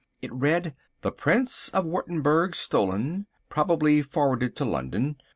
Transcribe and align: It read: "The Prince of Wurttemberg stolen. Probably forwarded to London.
It 0.19 0.33
read: 0.33 0.73
"The 1.01 1.11
Prince 1.11 1.69
of 1.69 1.85
Wurttemberg 1.85 2.55
stolen. 2.55 3.27
Probably 3.49 4.01
forwarded 4.01 4.55
to 4.55 4.65
London. 4.65 5.17